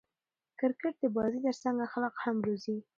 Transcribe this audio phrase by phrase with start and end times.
[0.59, 2.77] کرکټ د بازي ترڅنګ اخلاق هم روزي.